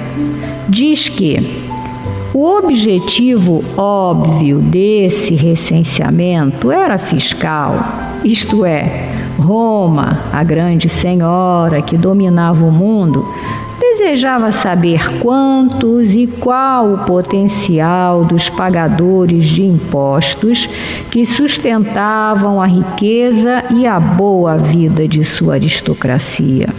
[0.68, 1.38] diz que
[2.34, 7.78] o objetivo óbvio desse recenseamento era fiscal,
[8.24, 13.26] isto é, Roma, a grande senhora que dominava o mundo,
[14.06, 20.70] desejava saber quantos e qual o potencial dos pagadores de impostos
[21.10, 26.70] que sustentavam a riqueza e a boa vida de sua aristocracia.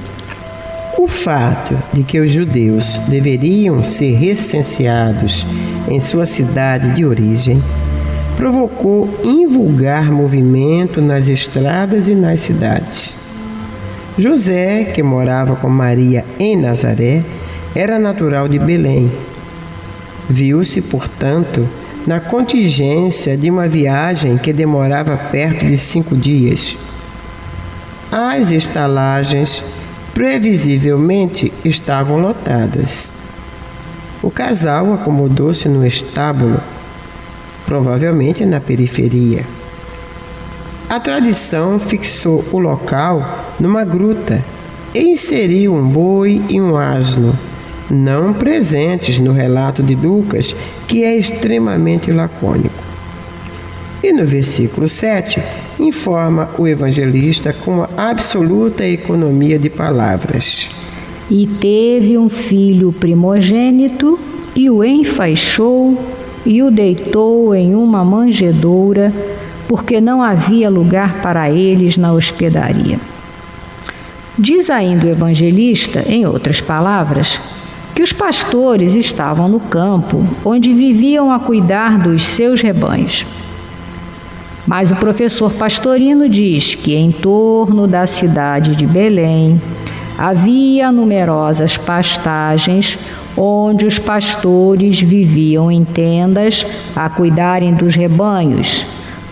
[0.96, 5.44] O fato de que os judeus deveriam ser recenseados
[5.88, 7.60] em sua cidade de origem
[8.36, 13.25] provocou invulgar movimento nas estradas e nas cidades.
[14.18, 17.22] José, que morava com Maria em Nazaré,
[17.74, 19.12] era natural de Belém.
[20.26, 21.68] Viu-se, portanto,
[22.06, 26.78] na contingência de uma viagem que demorava perto de cinco dias.
[28.10, 29.62] As estalagens
[30.14, 33.12] previsivelmente estavam lotadas.
[34.22, 36.58] O casal acomodou-se no estábulo,
[37.66, 39.44] provavelmente na periferia.
[40.88, 44.44] A tradição fixou o local numa gruta
[44.94, 47.36] e inseriu um boi e um asno,
[47.90, 50.54] não presentes no relato de Lucas,
[50.86, 52.84] que é extremamente lacônico.
[54.00, 55.42] E no versículo 7,
[55.80, 60.68] informa o evangelista com absoluta economia de palavras.
[61.28, 64.20] E teve um filho primogênito,
[64.54, 66.00] e o enfaixou,
[66.46, 69.12] e o deitou em uma manjedoura,
[69.68, 72.98] porque não havia lugar para eles na hospedaria.
[74.38, 77.40] Diz ainda o evangelista, em outras palavras,
[77.94, 83.24] que os pastores estavam no campo, onde viviam a cuidar dos seus rebanhos.
[84.66, 89.60] Mas o professor Pastorino diz que em torno da cidade de Belém
[90.18, 92.98] havia numerosas pastagens
[93.36, 98.84] onde os pastores viviam em tendas a cuidarem dos rebanhos.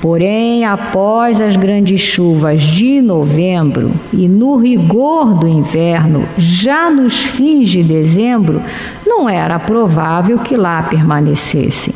[0.04, 7.70] Porém, após as grandes chuvas de novembro e no rigor do inverno, já nos fins
[7.70, 8.60] de dezembro,
[9.06, 11.94] não era provável que lá permanecessem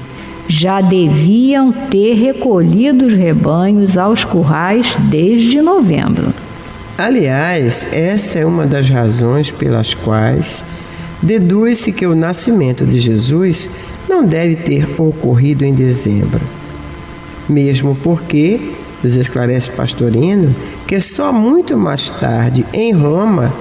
[0.48, 6.32] já deviam ter recolhido os rebanhos aos currais desde novembro.
[6.96, 10.64] Aliás, essa é uma das razões pelas quais
[11.22, 13.68] deduz-se que o nascimento de Jesus
[14.08, 16.40] não deve ter ocorrido em dezembro.
[17.48, 18.60] Mesmo porque,
[19.02, 20.54] nos esclarece Pastorino,
[20.86, 23.52] que só muito mais tarde, em Roma,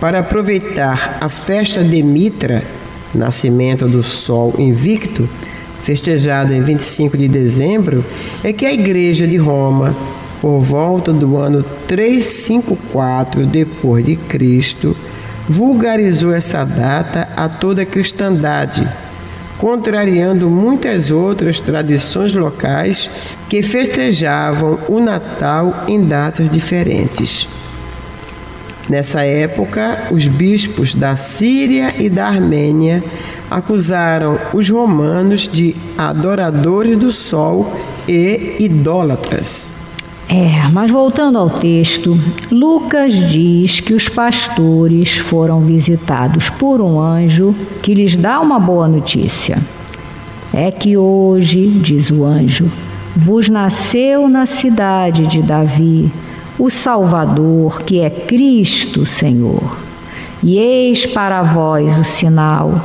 [0.00, 2.62] para aproveitar a festa de Mitra,
[3.14, 5.28] nascimento do Sol invicto,
[5.82, 8.04] festejado em 25 de dezembro,
[8.42, 9.94] é que a Igreja de Roma,
[10.40, 14.96] por volta do ano 354 depois de Cristo,
[15.48, 18.88] vulgarizou essa data a toda a cristandade,
[19.58, 23.08] contrariando muitas outras tradições locais
[23.48, 27.48] que festejavam o Natal em datas diferentes.
[28.88, 33.02] Nessa época, os bispos da Síria e da Armênia
[33.50, 37.72] acusaram os romanos de adoradores do sol
[38.06, 39.73] e idólatras.
[40.28, 42.18] É, mas voltando ao texto,
[42.50, 48.88] Lucas diz que os pastores foram visitados por um anjo que lhes dá uma boa
[48.88, 49.58] notícia.
[50.52, 52.70] É que hoje, diz o anjo,
[53.14, 56.10] vos nasceu na cidade de Davi
[56.58, 59.76] o Salvador, que é Cristo Senhor.
[60.42, 62.80] E eis para vós o sinal: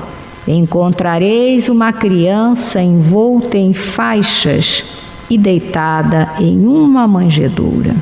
[0.47, 4.83] encontrareis uma criança envolta em faixas
[5.29, 7.95] e deitada em uma manjedoura.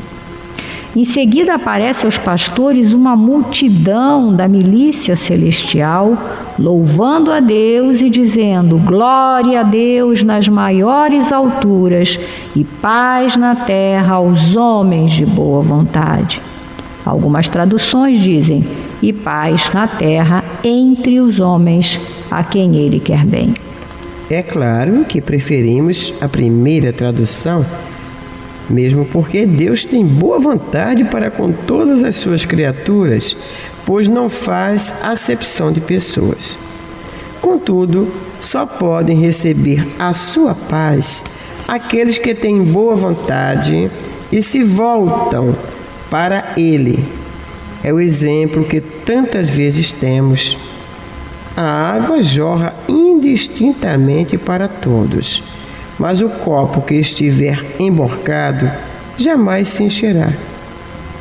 [0.95, 6.17] Em seguida aparece aos pastores uma multidão da milícia celestial,
[6.57, 12.19] louvando a Deus e dizendo: Glória a Deus nas maiores alturas
[12.55, 16.41] e paz na terra aos homens de boa vontade.
[17.05, 18.65] Algumas traduções dizem:
[19.01, 21.99] e paz na terra entre os homens
[22.31, 23.53] a quem ele quer bem.
[24.29, 27.65] É claro que preferimos a primeira tradução
[28.69, 33.35] mesmo porque Deus tem boa vontade para com todas as suas criaturas,
[33.85, 36.57] pois não faz acepção de pessoas.
[37.41, 38.11] Contudo,
[38.41, 41.23] só podem receber a sua paz
[41.67, 43.89] aqueles que têm boa vontade
[44.31, 45.55] e se voltam
[46.09, 46.99] para Ele.
[47.83, 50.57] É o exemplo que tantas vezes temos.
[51.57, 55.43] A água jorra indistintamente para todos
[55.99, 58.69] mas o copo que estiver emborcado
[59.17, 60.31] jamais se encherá.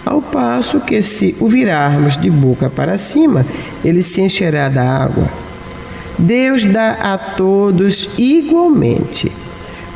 [0.05, 3.45] Ao passo que, se o virarmos de boca para cima,
[3.84, 5.28] ele se encherá da água.
[6.18, 9.32] Deus dá a todos igualmente,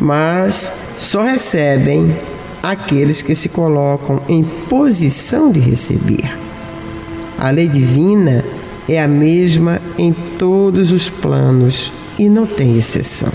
[0.01, 2.15] mas só recebem
[2.63, 6.37] aqueles que se colocam em posição de receber.
[7.39, 8.45] A lei divina
[8.91, 13.31] é a mesma em todos os planos e não tem exceção.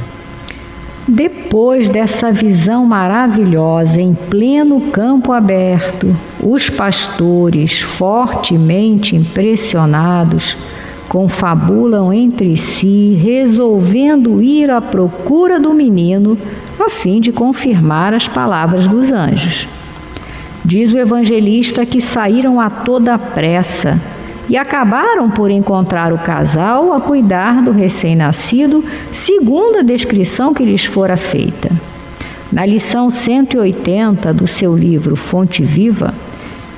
[1.07, 10.57] Depois dessa visão maravilhosa em pleno campo aberto, os pastores, fortemente impressionados,
[11.07, 16.37] confabulam entre si, resolvendo ir à procura do menino
[16.77, 19.69] a fim de confirmar as palavras dos anjos.
[20.65, 24.01] Diz o evangelista que saíram a toda pressa
[24.49, 30.85] e acabaram por encontrar o casal a cuidar do recém-nascido, segundo a descrição que lhes
[30.85, 31.69] fora feita.
[32.51, 36.13] Na lição 180 do seu livro Fonte Viva,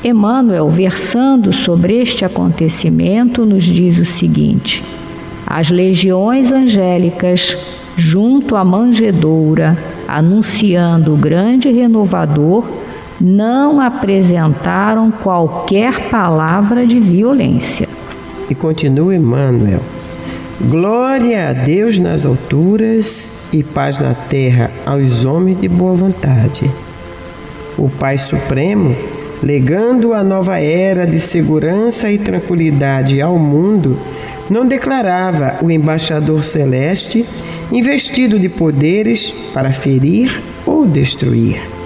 [0.03, 4.83] Emmanuel, versando sobre este acontecimento, nos diz o seguinte:
[5.45, 7.57] As legiões angélicas,
[7.97, 12.63] junto à manjedoura, anunciando o grande renovador,
[13.19, 17.87] não apresentaram qualquer palavra de violência.
[18.49, 19.81] E continua Emmanuel.
[20.61, 26.69] Glória a Deus nas alturas e paz na terra aos homens de boa vontade.
[27.77, 28.95] O Pai Supremo,
[29.43, 33.99] legando a nova era de segurança e tranquilidade ao mundo,
[34.49, 37.25] não declarava o embaixador celeste
[37.71, 41.76] investido de poderes para ferir ou destruir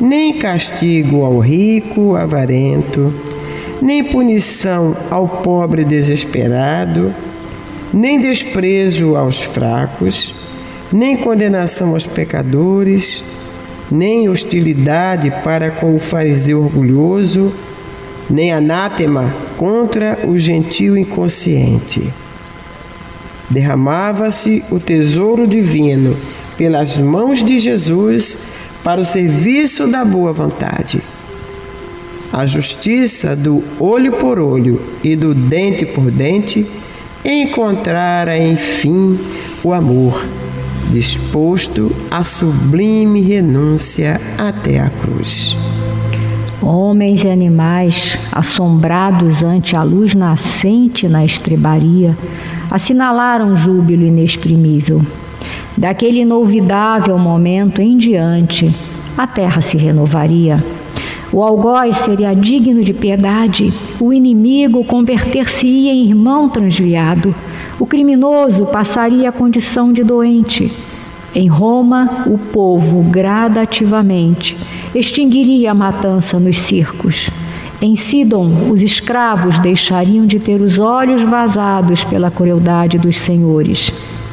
[0.00, 3.12] nem castigo ao rico avarento,
[3.82, 7.14] nem punição ao pobre desesperado,
[7.92, 10.34] nem desprezo aos fracos,
[10.92, 13.22] nem condenação aos pecadores,
[13.90, 17.52] nem hostilidade para com o fariseu orgulhoso,
[18.28, 22.12] nem anátema contra o gentil inconsciente.
[23.50, 26.16] Derramava-se o tesouro divino
[26.56, 28.36] pelas mãos de Jesus
[28.82, 31.02] para o serviço da boa vontade.
[32.32, 36.66] A justiça do olho por olho e do dente por dente
[37.24, 39.18] encontrara, enfim,
[39.62, 40.24] o amor,
[40.90, 45.56] disposto à sublime renúncia até a cruz.
[46.62, 52.16] Homens e animais, assombrados ante a luz nascente na estrebaria,
[52.70, 55.02] assinalaram júbilo inexprimível.
[55.76, 58.74] Daquele inolvidável momento em diante,
[59.16, 60.62] a terra se renovaria.
[61.32, 67.34] O algoz seria digno de piedade, o inimigo converter-se-ia em irmão transviado,
[67.78, 70.72] o criminoso passaria a condição de doente.
[71.32, 74.56] Em Roma, o povo gradativamente
[74.92, 77.30] extinguiria a matança nos circos.
[77.80, 83.92] Em Sidon, os escravos deixariam de ter os olhos vazados pela crueldade dos senhores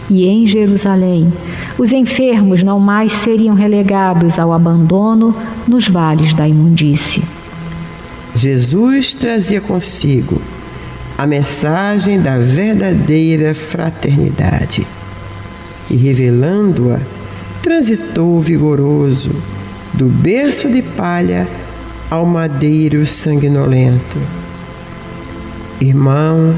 [0.09, 1.31] e em Jerusalém,
[1.77, 5.35] os enfermos não mais seriam relegados ao abandono
[5.67, 7.23] nos vales da imundície.
[8.35, 10.41] Jesus trazia consigo
[11.17, 14.85] a mensagem da verdadeira fraternidade
[15.89, 16.99] e, revelando-a,
[17.61, 19.31] transitou vigoroso
[19.93, 21.47] do berço de palha
[22.09, 24.17] ao madeiro sanguinolento.
[25.81, 26.53] Irmão,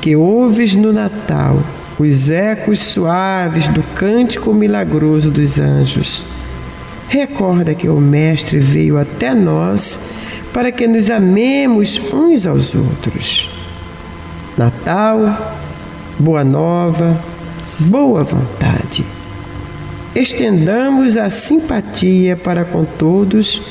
[0.00, 1.58] que ouves no Natal
[1.98, 6.24] os ecos suaves do cântico milagroso dos anjos.
[7.08, 9.98] Recorda que o Mestre veio até nós
[10.52, 13.48] para que nos amemos uns aos outros.
[14.56, 15.56] Natal,
[16.18, 17.16] Boa Nova,
[17.78, 19.04] boa vontade.
[20.14, 23.62] Estendamos a simpatia para com todos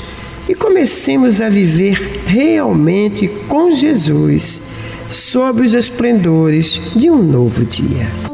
[0.48, 4.62] e comecemos a viver realmente com Jesus,
[5.10, 8.27] sob os esplendores de um novo dia.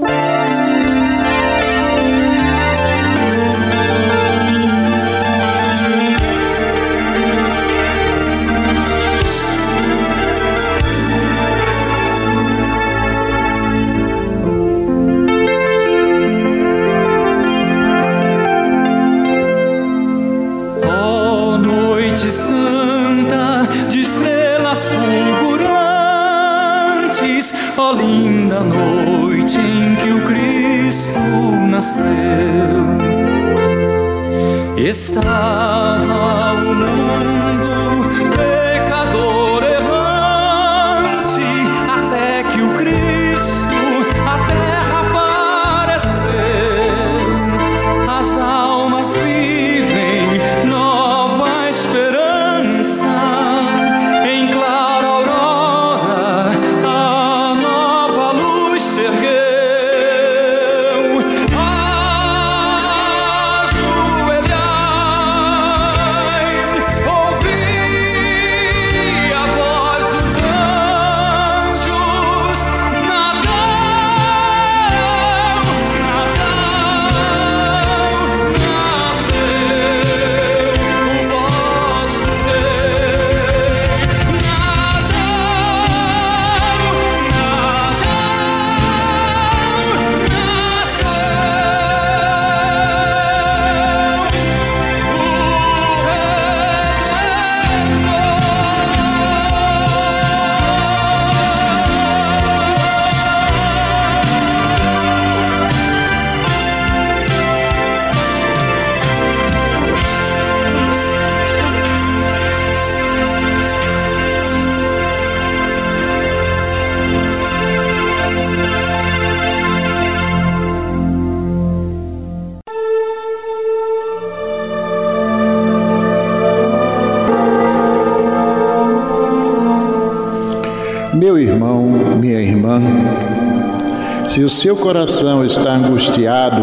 [134.28, 136.62] Se o seu coração está angustiado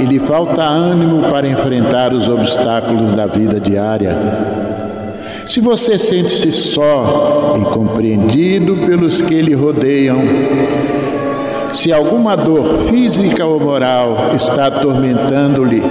[0.00, 4.16] e lhe falta ânimo para enfrentar os obstáculos da vida diária,
[5.46, 10.18] se você sente-se só, incompreendido pelos que lhe rodeiam,
[11.72, 15.82] se alguma dor física ou moral está atormentando-lhe,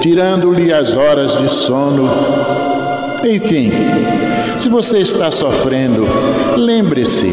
[0.00, 2.08] tirando-lhe as horas de sono,
[3.24, 3.70] enfim,
[4.58, 6.06] se você está sofrendo,
[6.56, 7.32] lembre-se,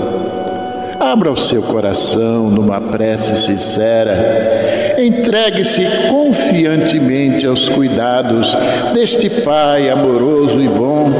[1.11, 4.95] Abra o seu coração numa prece sincera.
[4.97, 8.55] Entregue-se confiantemente aos cuidados
[8.93, 11.11] deste Pai amoroso e bom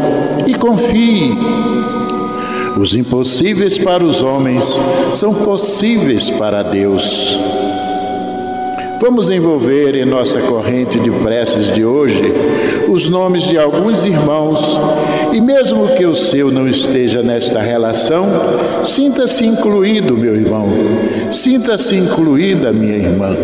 [0.48, 1.38] e confie.
[2.80, 4.80] Os impossíveis para os homens
[5.14, 7.38] são possíveis para Deus.
[9.02, 12.22] Vamos envolver em nossa corrente de preces de hoje
[12.88, 14.80] os nomes de alguns irmãos
[15.34, 18.28] e, mesmo que o seu não esteja nesta relação,
[18.84, 20.70] sinta-se incluído, meu irmão,
[21.32, 23.36] sinta-se incluída, minha irmã.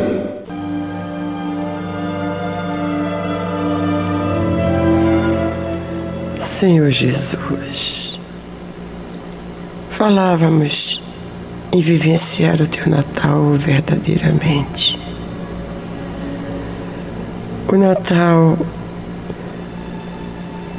[6.39, 8.19] Senhor Jesus,
[9.89, 11.01] falávamos
[11.73, 15.06] em vivenciar o teu Natal verdadeiramente.
[17.69, 18.57] O Natal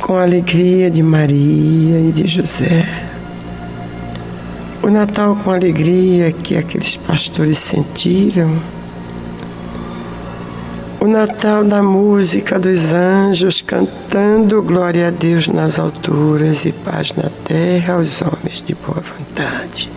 [0.00, 2.86] com a alegria de Maria e de José.
[4.82, 8.58] O Natal com a alegria que aqueles pastores sentiram
[11.00, 17.30] o Natal da música dos anjos cantando glória a Deus nas alturas e paz na
[17.44, 19.90] terra aos homens de boa vontade.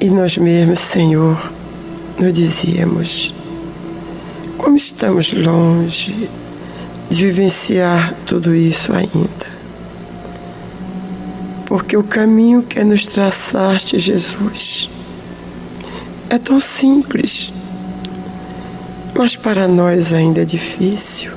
[0.00, 1.50] E nós mesmos, Senhor,
[2.18, 3.32] nos dizíamos,
[4.56, 6.28] como estamos longe
[7.08, 9.48] de vivenciar tudo isso ainda.
[11.66, 14.90] Porque o caminho que nos traçaste, Jesus,
[16.28, 17.52] é tão simples,
[19.14, 21.30] mas para nós ainda é difícil.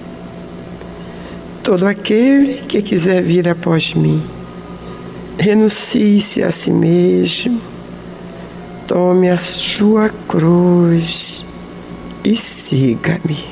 [1.63, 4.21] Todo aquele que quiser vir após mim,
[5.37, 7.61] renuncie-se a si mesmo,
[8.87, 11.45] tome a sua cruz
[12.23, 13.45] e siga-me.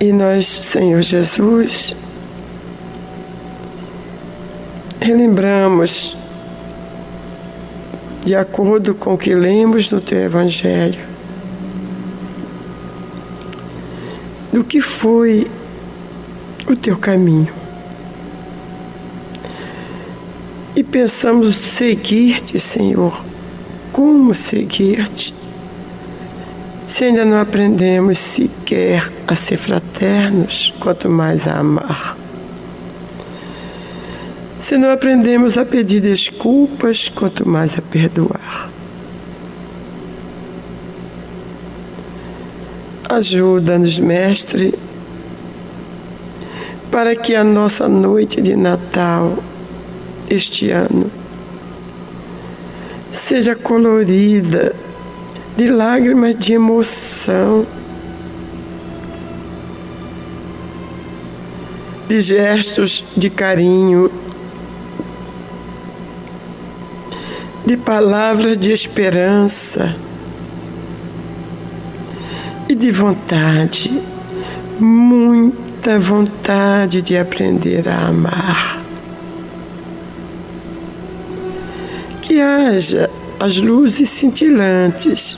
[0.00, 1.94] E nós, Senhor Jesus,
[5.00, 6.16] relembramos
[8.24, 11.00] de acordo com o que lemos no teu Evangelho,
[14.52, 15.50] do que foi
[16.68, 17.61] o teu caminho.
[20.74, 23.22] E pensamos seguir-te, Senhor.
[23.92, 25.34] Como seguir-te?
[26.86, 32.16] Se ainda não aprendemos sequer a ser fraternos, quanto mais a amar.
[34.58, 38.70] Se não aprendemos a pedir desculpas, quanto mais a perdoar.
[43.10, 44.72] Ajuda-nos, Mestre,
[46.90, 49.36] para que a nossa noite de Natal
[50.32, 51.10] este ano
[53.12, 54.74] seja colorida
[55.56, 57.66] de lágrimas de emoção,
[62.08, 64.10] de gestos de carinho
[67.64, 69.94] de palavras de esperança
[72.68, 74.02] e de vontade,
[74.80, 78.81] muita vontade de aprender a amar.
[82.32, 85.36] Que haja as luzes cintilantes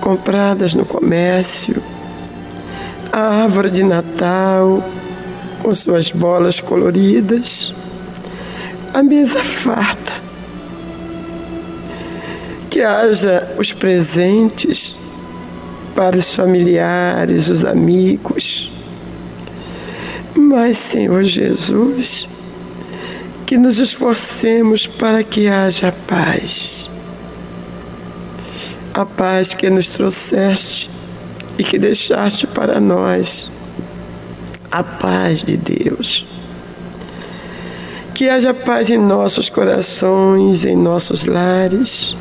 [0.00, 1.82] compradas no comércio,
[3.12, 4.82] a árvore de Natal
[5.60, 7.74] com suas bolas coloridas,
[8.94, 10.14] a mesa farta
[12.70, 14.94] que haja os presentes
[15.94, 18.72] para os familiares, os amigos.
[20.34, 22.35] Mas, Senhor Jesus,
[23.46, 26.90] que nos esforcemos para que haja paz.
[28.92, 30.90] A paz que nos trouxeste
[31.58, 33.48] e que deixaste para nós.
[34.70, 36.26] A paz de Deus.
[38.12, 42.16] Que haja paz em nossos corações, em nossos lares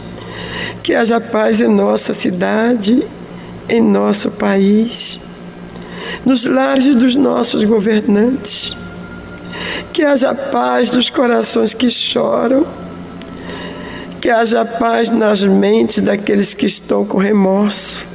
[0.85, 3.03] que haja paz em nossa cidade,
[3.67, 5.19] em nosso país,
[6.23, 8.75] nos lares dos nossos governantes.
[9.91, 12.65] Que haja paz nos corações que choram.
[14.21, 18.05] Que haja paz nas mentes daqueles que estão com remorso.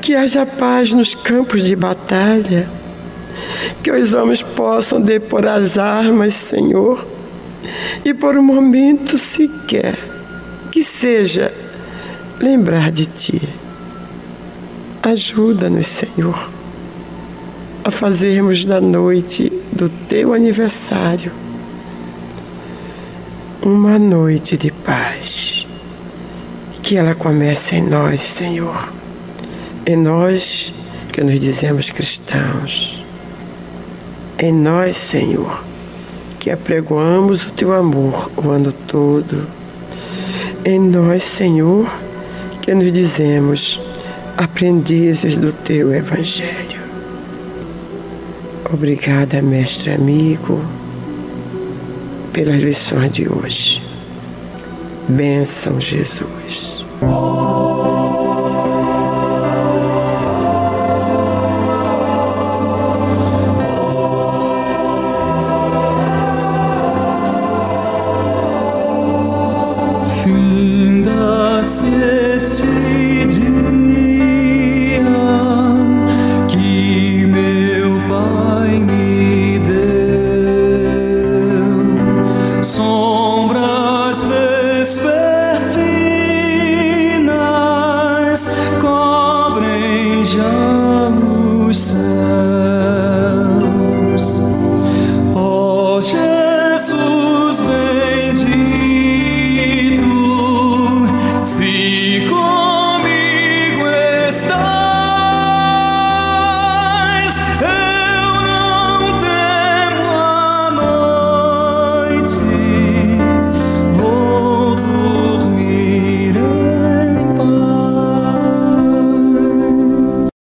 [0.00, 2.68] Que haja paz nos campos de batalha.
[3.82, 7.06] Que os homens possam depor as armas, Senhor,
[8.04, 9.96] e por um momento sequer
[10.70, 11.52] que seja
[12.40, 13.42] lembrar de Ti.
[15.02, 16.50] Ajuda-nos, Senhor,
[17.84, 21.32] a fazermos da noite do Teu aniversário
[23.62, 25.66] uma noite de paz.
[26.82, 28.92] Que ela comece em nós, Senhor,
[29.86, 30.72] em nós
[31.12, 33.02] que nos dizemos cristãos,
[34.38, 35.64] em nós, Senhor,
[36.40, 39.46] que apregoamos o Teu amor o ano todo
[40.64, 41.92] em nós, Senhor,
[42.60, 43.80] que nos dizemos
[44.36, 46.81] aprendizes do teu Evangelho.
[48.72, 50.58] Obrigada, mestre amigo,
[52.32, 53.82] pelas lições de hoje.
[55.06, 56.82] Bênção, Jesus.